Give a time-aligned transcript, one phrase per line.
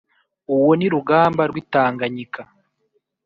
[0.55, 2.41] Uwo ni Rugamba rw’ i Tanganyika”!